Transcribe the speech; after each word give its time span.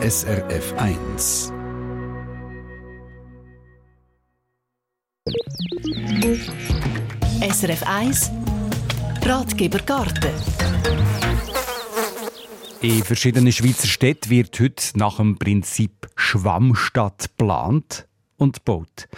SRF 0.00 0.74
1. 0.76 1.52
SRF 7.42 7.82
1 7.84 8.30
Ratgeber 9.22 9.80
Garten 9.80 10.30
in 12.80 13.02
verschiedenen 13.02 13.50
Schweizer 13.50 13.88
Städten 13.88 14.30
wird 14.30 14.60
heute 14.60 14.96
nach 14.96 15.16
dem 15.16 15.36
Prinzip 15.36 16.08
Schwammstadt 16.14 17.30
geplant 17.36 18.06
und 18.36 18.64
gebaut. 18.64 19.08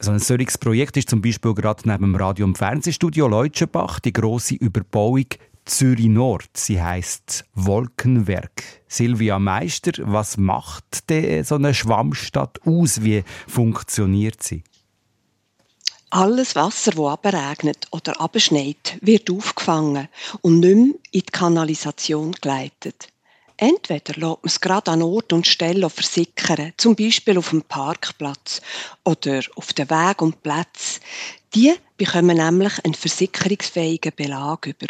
So 0.00 0.10
ein 0.10 0.18
solches 0.18 0.58
Projekt 0.58 0.96
ist 0.96 1.10
zum 1.10 1.22
Beispiel 1.22 1.54
gerade 1.54 1.88
neben 1.88 2.02
dem 2.02 2.16
Radio- 2.16 2.44
und 2.44 2.58
Fernsehstudio 2.58 3.28
Leutschenbach 3.28 4.00
die 4.00 4.12
große 4.12 4.56
Überbauung 4.56 5.26
Zürich 5.64 6.08
Nord. 6.08 6.50
Sie 6.54 6.82
heißt 6.82 7.44
Wolkenwerk. 7.54 8.62
Silvia 8.88 9.38
Meister, 9.38 9.92
was 9.98 10.36
macht 10.36 11.04
so 11.42 11.54
eine 11.54 11.74
Schwammstadt 11.74 12.60
aus? 12.66 13.02
Wie 13.02 13.24
funktioniert 13.46 14.42
sie? 14.42 14.64
Alles 16.10 16.54
Wasser, 16.56 16.90
das 16.90 17.06
abregnet 17.06 17.86
oder 17.90 18.20
abschneit, 18.20 18.98
wird 19.00 19.30
aufgefangen 19.30 20.08
und 20.42 20.60
nicht 20.60 20.74
mehr 20.74 20.84
in 20.84 21.00
die 21.14 21.22
Kanalisation 21.22 22.32
geleitet. 22.32 23.08
Entweder 23.56 24.14
lässt 24.14 24.20
man 24.20 24.36
es 24.42 24.60
gerade 24.60 24.90
an 24.90 25.02
Ort 25.02 25.32
und 25.32 25.46
Stelle 25.46 25.88
versickern, 25.88 26.72
zum 26.76 26.96
Beispiel 26.96 27.38
auf 27.38 27.50
dem 27.50 27.62
Parkplatz 27.62 28.60
oder 29.04 29.40
auf 29.54 29.72
den 29.72 29.88
Weg 29.88 30.20
und 30.20 30.42
Platz. 30.42 31.00
Die 31.54 31.72
bekommen 31.96 32.36
nämlich 32.36 32.84
einen 32.84 32.94
versickerungsfähigen 32.94 34.12
Belag 34.16 34.66
über. 34.66 34.88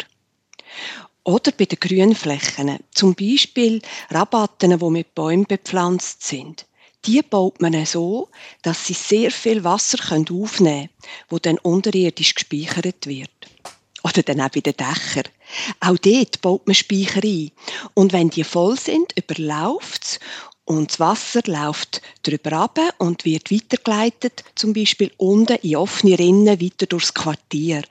Oder 1.23 1.51
bei 1.51 1.65
den 1.65 1.79
Grünflächen, 1.79 2.79
zum 2.91 3.15
Beispiel 3.15 3.81
Rabatten, 4.09 4.77
die 4.77 4.89
mit 4.89 5.15
Bäumen 5.15 5.45
bepflanzt 5.45 6.23
sind 6.23 6.65
die 7.05 7.21
baut 7.21 7.61
man 7.61 7.85
so, 7.85 8.29
dass 8.61 8.87
sie 8.87 8.93
sehr 8.93 9.31
viel 9.31 9.63
Wasser 9.63 9.97
aufnehmen 10.11 10.47
können, 10.47 10.89
wo 11.29 11.39
dann 11.39 11.57
unterirdisch 11.57 12.35
gespeichert 12.35 13.07
wird. 13.07 13.29
Oder 14.03 14.23
dann 14.23 14.41
auch 14.41 14.49
bei 14.49 14.59
den 14.59 14.75
Dächern. 14.75 15.31
Auch 15.79 15.97
dort 15.97 16.41
baut 16.41 16.67
man 16.67 16.75
Speicher 16.75 17.23
ein. 17.23 17.51
Und 17.93 18.13
wenn 18.13 18.29
die 18.29 18.43
voll 18.43 18.77
sind, 18.77 19.13
überläuft 19.17 20.03
es 20.03 20.19
und 20.65 20.91
das 20.91 20.99
Wasser 20.99 21.41
läuft 21.45 22.01
drüber 22.23 22.53
ab 22.53 22.79
und 22.97 23.25
wird 23.25 23.51
weitergeleitet, 23.51 24.45
zum 24.55 24.73
Beispiel 24.73 25.11
unten 25.17 25.57
in 25.57 25.75
offene 25.75 26.17
Rinnen 26.17 26.61
weiter 26.61 26.85
durchs 26.85 27.13
Quartier, 27.13 27.83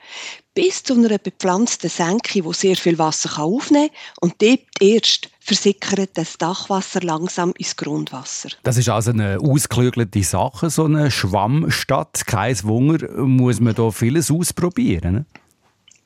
bis 0.55 0.83
zu 0.83 0.95
einer 0.95 1.19
bepflanzten 1.19 1.89
Senke, 1.89 2.45
wo 2.45 2.53
sehr 2.53 2.77
viel 2.77 2.99
Wasser 2.99 3.43
aufnehmen 3.43 3.89
kann 3.89 3.97
und 4.21 4.43
dort 4.43 4.61
erst 4.81 5.31
versickert 5.41 6.11
das 6.15 6.39
Dachwasser 6.39 7.01
langsam 7.01 7.53
ins 7.57 7.77
Grundwasser. 7.77 8.51
Das 8.63 8.77
ist 8.77 8.89
also 8.89 9.11
eine 9.11 9.39
ausgeklügelte 9.41 10.23
Sache, 10.23 10.71
so 10.71 10.85
eine 10.85 11.11
Schwammstadt. 11.11 12.27
Kein 12.27 12.63
Wunder, 12.65 13.09
muss 13.23 13.61
man 13.61 13.75
da 13.75 13.91
vieles 13.91 14.31
ausprobieren. 14.31 15.15
Ne? 15.15 15.25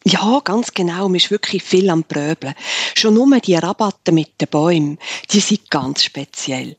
Ja, 0.09 0.41
ganz 0.45 0.73
genau. 0.73 1.09
Man 1.09 1.17
ist 1.17 1.33
wirklich 1.33 1.65
viel 1.65 1.91
am 1.91 2.05
Pröbeln. 2.05 2.55
Schon 2.95 3.15
nur 3.15 3.41
die 3.41 3.57
Rabatte 3.57 4.13
mit 4.13 4.41
den 4.41 4.47
Bäumen, 4.47 4.99
die 5.33 5.41
sind 5.41 5.69
ganz 5.69 6.05
speziell. 6.05 6.77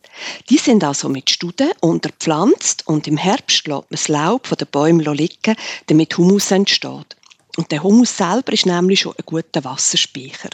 Die 0.49 0.57
sind 0.57 0.81
also 0.85 1.09
mit 1.09 1.29
Studen 1.29 1.71
unterpflanzt 1.81 2.87
und 2.87 3.05
im 3.05 3.17
Herbst 3.17 3.67
lässt 3.67 3.81
man 3.81 3.83
das 3.89 4.07
Laub 4.07 4.47
von 4.47 4.57
den 4.57 4.69
Bäumen 4.71 5.01
liegen, 5.13 5.57
damit 5.87 6.17
Humus 6.17 6.51
entsteht. 6.51 7.17
Und 7.57 7.71
der 7.71 7.83
Humus 7.83 8.15
selber 8.15 8.53
ist 8.53 8.65
nämlich 8.65 9.01
schon 9.01 9.15
ein 9.17 9.25
guter 9.25 9.63
Wasserspeicher. 9.63 10.51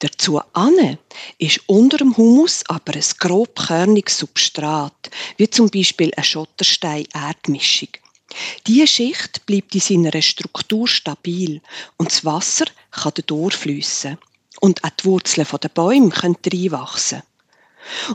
Dazu 0.00 0.40
ane 0.54 0.98
ist 1.38 1.60
unter 1.66 1.98
dem 1.98 2.16
Humus 2.16 2.64
aber 2.66 2.94
ein 2.94 3.04
grobkörniges 3.18 4.18
Substrat, 4.18 5.10
wie 5.36 5.48
zum 5.48 5.70
Beispiel 5.70 6.10
eine 6.16 6.24
Schotterstein-Erdmischung. 6.24 7.88
Diese 8.66 8.86
Schicht 8.86 9.46
bleibt 9.46 9.74
in 9.74 9.80
seiner 9.80 10.22
Struktur 10.22 10.88
stabil 10.88 11.60
und 11.96 12.10
das 12.10 12.24
Wasser 12.24 12.66
kann 12.90 13.12
dadurch 13.14 13.54
fließen. 13.54 14.18
Und 14.60 14.82
auch 14.84 14.90
die 14.90 15.04
Wurzeln 15.04 15.46
der 15.62 15.68
Bäume 15.68 16.10
können 16.10 16.36
reinwachsen. 16.44 17.22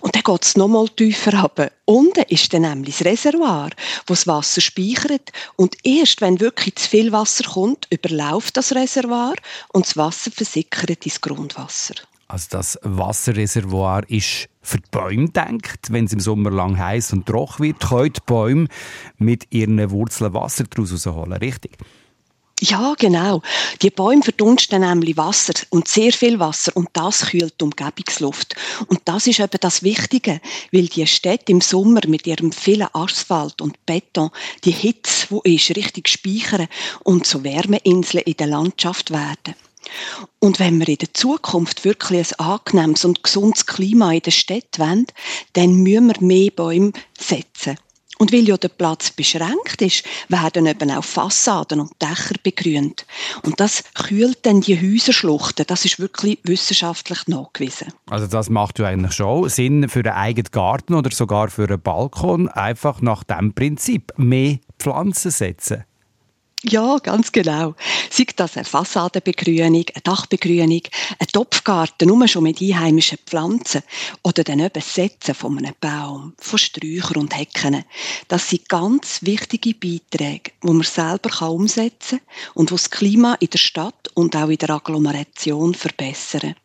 Und 0.02 0.16
dann 0.16 0.24
geht 0.24 0.44
es 0.44 0.58
nochmal 0.58 0.90
tiefer 0.90 1.42
runter. 1.42 1.72
Unten 1.86 2.24
ist 2.30 2.53
dann 2.53 2.64
nämlich 2.64 2.98
das 2.98 3.06
Reservoir, 3.06 3.70
wo 4.08 4.14
das 4.14 4.28
Wasser 4.28 4.62
speichert. 4.62 5.31
Und 5.56 5.76
erst 5.84 6.22
wenn 6.22 6.40
wirklich 6.40 6.76
zu 6.76 6.90
viel 6.90 7.12
Wasser 7.12 7.44
kommt, 7.44 7.88
überläuft 7.90 8.58
das 8.58 8.74
Reservoir 8.74 9.36
und 9.74 9.86
das 9.86 9.98
Wasser 9.98 10.31
versickert 10.31 11.06
ins 11.06 11.22
Grundwasser. 11.22 11.96
Also 12.28 12.48
das 12.50 12.80
Wasserreservoir 12.81 14.09
ist 14.09 14.50
für 14.62 14.78
die 14.78 14.90
Bäume 14.90 15.30
denkt. 15.30 15.92
Wenn 15.92 16.06
es 16.06 16.14
im 16.14 16.20
Sommer 16.20 16.50
lang 16.50 16.78
heiß 16.78 17.14
und 17.14 17.28
trocken 17.28 17.66
wird, 17.66 17.88
können 17.88 18.14
die 18.14 18.22
Bäume 18.25 18.68
mit 19.18 19.48
ihren 19.52 19.92
Wurzeln 19.92 20.34
Wasser 20.34 20.64
daraus 20.64 20.92
rausholen, 20.92 21.34
richtig? 21.34 21.78
Ja, 22.68 22.96
genau. 22.98 23.44
Die 23.84 23.92
Bäume 23.92 24.24
verdunsten 24.24 24.81
nämlich 24.81 25.18
Wasser 25.18 25.53
und 25.70 25.88
sehr 25.88 26.12
viel 26.12 26.40
Wasser 26.40 26.72
und 26.76 26.90
das 26.94 27.28
kühlt 27.28 27.53
die 27.62 27.64
Umgebungsluft. 27.64 28.56
Und 28.88 29.02
das 29.06 29.28
ist 29.28 29.40
eben 29.40 29.59
das 29.62 29.84
Wichtige, 29.84 30.42
weil 30.72 30.88
die 30.88 31.06
Städte 31.06 31.52
im 31.52 31.62
Sommer 31.62 32.02
mit 32.08 32.25
ihrem 32.25 32.52
vielen 32.52 32.88
Asphalt 32.94 33.62
und 33.62 33.86
Beton 33.86 34.31
die 34.64 34.72
Hitze, 34.72 35.28
wo 35.30 35.42
ist, 35.42 35.75
richtig 35.75 36.08
speichern 36.08 36.68
und 37.04 37.28
zu 37.28 37.44
Wärmeinseln 37.44 38.24
in 38.24 38.38
der 38.38 38.48
Landschaft 38.48 39.12
werden. 39.12 39.54
Und 40.40 40.58
wenn 40.58 40.80
wir 40.80 40.88
in 40.88 40.98
der 40.98 41.14
Zukunft 41.14 41.86
wirklich 41.86 42.40
ein 42.40 42.46
angenehmes 42.48 43.06
und 43.06 43.24
gesundes 43.24 43.68
Klima 43.68 44.12
in 44.12 44.22
der 44.22 44.31
Stadt 44.31 44.80
wollen, 44.80 45.06
dann 45.54 45.75
müssen 45.75 46.08
wir 46.08 46.22
mehr 46.22 46.50
Bäume 46.50 46.94
setzen. 47.16 47.78
Und 48.18 48.31
weil 48.31 48.48
ja 48.48 48.58
der 48.58 48.70
Platz 48.70 49.12
beschränkt 49.12 49.81
ist, 49.81 50.03
werden 50.30 50.66
eben 50.66 50.92
auch 50.92 51.03
Fassaden 51.03 51.81
und 51.81 51.92
Dächer 52.02 52.36
begrünt. 52.42 53.06
Und 53.44 53.59
das 53.59 53.84
kühlt 53.94 54.46
dann 54.46 54.62
die 54.62 54.80
Häuserschluchten. 54.80 55.66
Das 55.68 55.86
ist 55.86 56.00
wirklich 56.00 56.40
wissenschaftlich 56.44 57.28
nachgewiesen. 57.28 57.88
Also 58.09 58.28
das 58.28 58.50
macht 58.50 58.80
ja 58.80 58.88
eigentlich 58.88 59.14
schon 59.14 59.50
Sinn 59.50 59.90
für 59.90 60.00
einen 60.00 60.14
eigenen 60.14 60.52
Garten 60.52 60.94
oder 60.94 61.12
sogar 61.12 61.50
für 61.50 61.68
einen 61.68 61.81
Balkon. 61.81 62.48
Einfach 62.48 63.02
nach 63.02 63.24
dem 63.24 63.54
Prinzip 63.54 64.14
mehr 64.18 64.59
Pflanzen 64.80 65.31
setzen. 65.31 65.84
Ja, 66.68 66.98
ganz 66.98 67.31
genau. 67.31 67.76
Sei 68.09 68.26
das 68.36 68.58
eine 68.58 68.66
Fassadenbegrünung, 68.66 69.66
eine 69.68 70.02
Dachbegrünung, 70.03 70.81
ein 71.20 71.28
Topfgarten, 71.31 72.08
nur 72.08 72.28
schon 72.28 72.42
mit 72.42 72.59
einheimischen 72.59 73.20
Pflanzen 73.24 73.84
oder 74.24 74.44
dann 74.44 74.62
eben 74.62 74.81
Setzen 74.81 75.36
von 75.36 75.59
einem 75.59 75.75
Baum, 75.80 76.34
von 76.40 76.58
Sträuchern 76.58 77.18
und 77.18 77.38
Hecken. 77.38 77.84
Das 78.30 78.50
sind 78.50 78.68
ganz 78.68 79.20
wichtige 79.22 79.75
Beiträge, 79.75 80.54
die 80.64 80.68
man 80.68 80.81
selber 80.81 81.52
umsetzen 81.52 82.20
kann 82.20 82.54
und 82.56 82.72
die 82.72 82.74
das 82.74 82.90
Klima 82.90 83.36
in 83.36 83.50
der 83.52 83.59
Stadt 83.59 84.09
und 84.16 84.36
auch 84.36 84.50
in 84.50 84.58
der 84.58 84.72
Agglomeration 84.72 85.75
verbessern. 85.75 86.56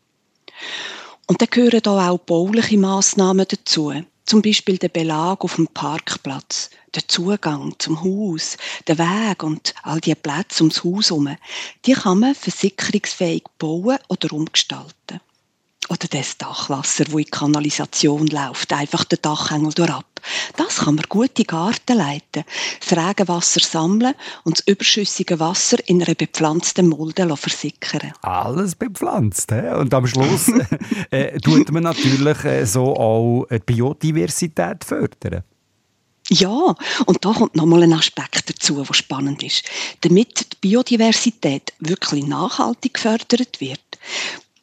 Und 1.27 1.43
dann 1.43 1.49
gehören 1.51 1.83
da 1.83 2.09
auch 2.11 2.19
bauliche 2.19 2.79
Massnahmen 2.79 3.47
dazu 3.47 3.93
zum 4.31 4.43
Beispiel 4.43 4.79
der 4.79 4.91
Belag 4.91 5.43
auf 5.43 5.57
dem 5.57 5.67
Parkplatz, 5.67 6.71
der 6.95 7.09
Zugang 7.09 7.75
zum 7.81 8.01
Haus, 8.01 8.57
der 8.87 8.97
Weg 8.97 9.43
und 9.43 9.75
all 9.83 10.01
die 10.01 10.15
Plätze 10.15 10.63
ums 10.63 10.85
Haus 10.85 11.11
herum, 11.11 11.37
die 11.85 11.95
kann 11.95 12.21
man 12.21 12.37
versickerungsfähig 12.37 13.43
bauen 13.59 13.99
oder 14.07 14.33
umgestalten. 14.33 15.21
Oder 15.89 16.07
das 16.09 16.39
Dachwasser, 16.39 17.07
wo 17.09 17.19
in 17.19 17.25
die 17.25 17.31
Kanalisation 17.33 18.29
läuft, 18.29 18.73
einfach 18.73 19.03
den 19.03 19.19
Dachhängel 19.21 19.73
durchab. 19.73 20.20
Das 20.57 20.79
kann 20.79 20.97
man 20.97 21.05
gut 21.09 21.39
in 21.39 21.45
Garten 21.45 21.97
leiten, 21.97 22.45
das 22.81 22.99
Regenwasser 22.99 23.61
sammeln 23.61 24.15
und 24.45 24.59
das 24.59 24.67
überschüssige 24.67 25.41
Wasser 25.41 25.77
in 25.87 26.03
einer 26.03 26.15
bepflanzten 26.15 26.89
Mulde 26.89 27.37
versickern. 27.37 28.13
Alles 28.23 28.75
bepflanzt. 28.75 29.53
He? 29.53 29.75
Und 29.75 29.93
am 29.95 30.07
Schluss 30.07 30.51
äh, 31.11 31.39
tut 31.41 31.71
man 31.71 31.85
natürlich 31.85 32.45
äh, 32.45 32.65
so 32.65 32.95
auch 32.97 33.47
die 33.51 33.59
Biodiversität 33.61 34.85
fördern. 34.85 35.43
Ja, 36.29 36.77
und 37.07 37.25
da 37.25 37.33
kommt 37.33 37.57
nochmal 37.57 37.83
ein 37.83 37.93
Aspekt 37.93 38.49
dazu, 38.49 38.85
der 38.85 38.95
spannend 38.95 39.43
ist. 39.43 39.65
Damit 40.03 40.53
die 40.53 40.69
Biodiversität 40.69 41.73
wirklich 41.81 42.25
nachhaltig 42.25 42.95
gefördert 42.95 43.61
wird, 43.61 43.81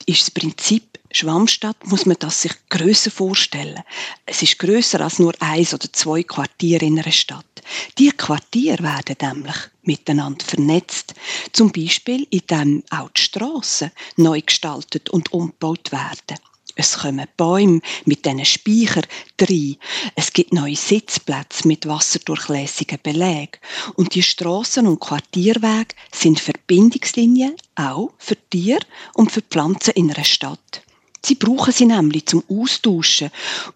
ist 0.06 0.22
das 0.22 0.32
Prinzip 0.32 0.98
Schwammstadt 1.18 1.88
muss 1.88 2.06
man 2.06 2.18
das 2.20 2.44
sich 2.44 2.54
grösser 2.70 3.10
vorstellen. 3.10 3.82
Es 4.28 4.44
ist 4.44 4.60
grösser 4.60 5.02
als 5.02 5.18
nur 5.18 5.34
eins 5.40 5.74
oder 5.74 5.92
zwei 5.92 6.22
Quartiere 6.22 6.86
in 6.86 7.00
einer 7.00 7.12
Stadt. 7.12 7.46
Die 7.98 8.12
Quartiere 8.12 8.84
werden 8.84 9.16
nämlich 9.20 9.56
miteinander 9.82 10.46
vernetzt. 10.46 11.16
Zum 11.54 11.72
Beispiel, 11.72 12.28
indem 12.30 12.84
auch 12.92 13.10
die 13.10 13.22
Strassen 13.22 13.92
neu 14.16 14.42
gestaltet 14.42 15.10
und 15.10 15.34
umgebaut 15.34 15.92
werden. 15.92 16.38
Es 16.76 17.00
kommen 17.00 17.26
Bäume 17.36 17.82
mit 18.06 18.24
diesen 18.24 18.46
Speicher 18.46 19.02
rein. 19.42 19.78
Es 20.16 20.32
gibt 20.32 20.54
neue 20.54 20.76
Sitzplätze 20.76 21.68
mit 21.68 21.88
wasserdurchlässigen 21.88 23.00
Belägen. 23.02 23.60
Und 23.96 24.14
die 24.14 24.22
Straßen 24.22 24.86
und 24.86 25.00
Quartierwege 25.00 25.96
sind 26.14 26.40
Verbindungslinien 26.40 27.56
auch 27.74 28.12
für 28.20 28.38
Tiere 28.52 28.86
und 29.16 29.32
für 29.32 29.42
Pflanzen 29.42 29.96
in 29.96 30.14
einer 30.14 30.24
Stadt. 30.24 30.84
Sie 31.28 31.36
brauchen 31.36 31.74
sie 31.74 31.86
nämlich 31.86 32.26
zum 32.26 32.42
Austauschen 32.50 33.32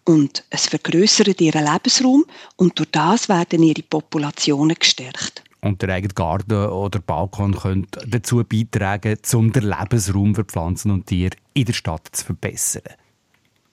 und 0.05 0.45
es 0.49 0.67
vergrößert 0.67 1.41
ihren 1.41 1.65
Lebensraum 1.65 2.23
und 2.55 2.79
durch 2.79 2.87
das 2.91 3.27
werden 3.27 3.61
ihre 3.61 3.83
Populationen 3.83 4.77
gestärkt. 4.79 5.43
Und 5.59 5.81
der 5.81 5.89
eigene 5.89 6.13
Garten 6.13 6.67
oder 6.67 6.99
Balkon 6.99 7.53
könnte 7.53 8.07
dazu 8.07 8.41
beitragen, 8.41 9.17
um 9.33 9.51
den 9.51 9.63
Lebensraum 9.63 10.33
für 10.33 10.45
Pflanzen 10.45 10.91
und 10.91 11.07
Tiere 11.07 11.35
in 11.53 11.65
der 11.65 11.73
Stadt 11.73 12.07
zu 12.13 12.23
verbessern. 12.23 12.83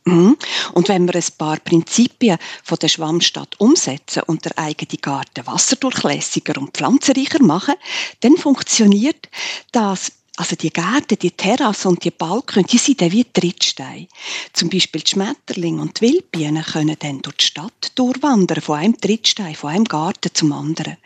Mhm. 0.04 0.36
Und 0.72 0.88
wenn 0.88 1.06
wir 1.06 1.14
ein 1.14 1.22
paar 1.38 1.58
Prinzipien 1.58 2.38
von 2.64 2.78
der 2.82 2.88
Schwammstadt 2.88 3.60
umsetzen 3.60 4.24
und 4.26 4.44
der 4.44 4.58
eigene 4.58 4.98
Garten 5.00 5.46
wasserdurchlässiger 5.46 6.60
und 6.60 6.76
pflanzenreicher 6.76 7.42
machen, 7.44 7.74
dann 8.20 8.36
funktioniert 8.36 9.28
das 9.70 10.17
also 10.38 10.54
die 10.54 10.70
Gärten, 10.70 11.18
die 11.18 11.32
Terrasse 11.32 11.88
und 11.88 12.04
die 12.04 12.12
Balken, 12.12 12.64
die 12.64 12.78
sind 12.78 13.00
dann 13.00 13.10
wie 13.10 13.24
Trittsteine. 13.24 14.06
Zum 14.52 14.70
Beispiel 14.70 15.00
die 15.00 15.10
Schmetterlinge 15.10 15.82
und 15.82 16.00
die 16.00 16.12
Wildbienen 16.12 16.62
können 16.62 16.96
dann 17.00 17.20
durch 17.22 17.38
die 17.38 17.46
Stadt 17.46 17.92
durchwandern, 17.96 18.62
von 18.62 18.78
einem 18.78 19.00
Trittstein, 19.00 19.56
von 19.56 19.70
einem 19.70 19.84
Garten 19.84 20.30
zum 20.32 20.52
anderen. 20.52 20.96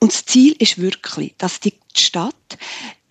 Und 0.00 0.12
das 0.12 0.26
Ziel 0.26 0.54
ist 0.58 0.78
wirklich, 0.78 1.34
dass 1.38 1.60
die 1.60 1.72
Stadt 1.96 2.58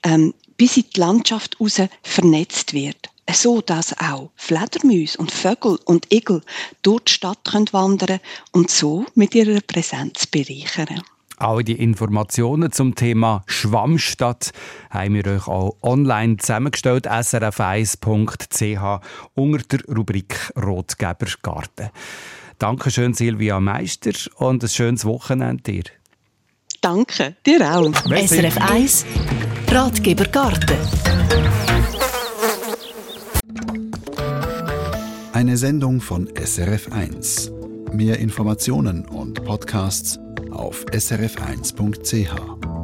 ähm, 0.03 0.35
bis 0.55 0.77
in 0.77 0.85
die 0.95 0.99
Landschaft 0.99 1.59
raus 1.59 1.81
vernetzt 2.03 2.73
wird 2.73 3.09
so 3.33 3.59
dass 3.59 3.97
auch 3.97 4.29
Fledermäuse 4.35 5.17
und 5.17 5.31
Vögel 5.31 5.79
und 5.85 6.13
Igel 6.13 6.41
durch 6.83 7.05
die 7.05 7.13
Stadt 7.13 7.43
können 7.43 7.65
wandern 7.71 8.19
und 8.51 8.69
so 8.69 9.07
mit 9.15 9.33
ihrer 9.33 9.61
Präsenz 9.61 10.27
bereichern. 10.27 11.01
Alle 11.37 11.63
die 11.63 11.73
Informationen 11.73 12.71
zum 12.71 12.95
Thema 12.95 13.43
Schwammstadt 13.45 14.51
haben 14.89 15.15
wir 15.15 15.27
euch 15.27 15.47
auch 15.47 15.75
online 15.81 16.37
zusammengestellt, 16.37 17.07
srf1.ch 17.07 19.01
unter 19.33 19.77
der 19.77 19.95
Rubrik 19.95 20.53
Rotgeber 20.55 21.27
Garten. 21.41 21.89
Dankeschön 22.57 23.13
Silvia 23.13 23.59
Meister 23.59 24.13
und 24.37 24.63
ein 24.63 24.69
schönes 24.69 25.03
Wochenende 25.03 25.63
dir. 25.63 25.83
Danke, 26.79 27.35
dir 27.45 27.61
auch. 27.75 27.91
SRF 28.05 28.57
1 28.57 29.05
Ratgeber 29.69 30.25
Garten. 30.25 30.77
Eine 35.33 35.57
Sendung 35.57 35.99
von 35.99 36.29
SRF1. 36.29 37.51
Mehr 37.93 38.19
Informationen 38.19 39.05
und 39.05 39.43
Podcasts 39.43 40.17
auf 40.55 40.85
srf1.ch. 40.85 42.74